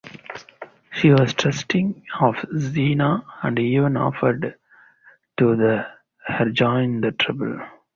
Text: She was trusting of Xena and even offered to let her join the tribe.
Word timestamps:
She 0.91 1.11
was 1.11 1.35
trusting 1.35 2.07
of 2.19 2.33
Xena 2.55 3.23
and 3.43 3.59
even 3.59 3.97
offered 3.97 4.55
to 5.37 5.53
let 5.53 5.91
her 6.25 6.49
join 6.49 7.01
the 7.01 7.11
tribe. 7.11 7.61